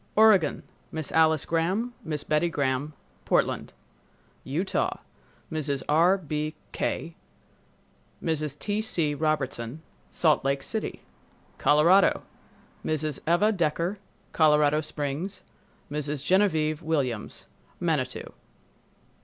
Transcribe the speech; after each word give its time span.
Oregon—Miss 0.15 1.11
Alice 1.11 1.45
Gram, 1.45 1.93
Miss 2.03 2.23
Betty 2.23 2.49
Gram, 2.49 2.93
Portland. 3.23 3.71
Utah—Mrs. 4.43 5.83
R. 5.87 6.17
B. 6.17 6.55
Quay, 6.73 7.13
Mrs. 8.23 8.57
T. 8.57 8.81
C. 8.81 9.13
Robertson, 9.13 9.83
Salt 10.09 10.43
Lake 10.43 10.63
City. 10.63 11.03
Colorado—Mrs. 11.59 13.19
Eva 13.31 13.51
Decker, 13.51 13.99
Colorado 14.31 14.81
Springs, 14.81 15.43
Mrs. 15.91 16.25
Genevieve 16.25 16.81
Williams, 16.81 17.45
Manitou. 17.79 18.33